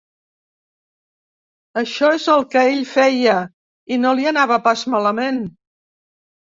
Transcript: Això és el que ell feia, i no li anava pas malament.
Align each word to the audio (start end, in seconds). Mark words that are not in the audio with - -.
Això 1.83 2.09
és 2.21 2.27
el 2.37 2.47
que 2.55 2.65
ell 2.71 2.81
feia, 2.95 3.39
i 3.97 4.01
no 4.07 4.19
li 4.23 4.27
anava 4.35 4.63
pas 4.71 4.87
malament. 4.97 5.41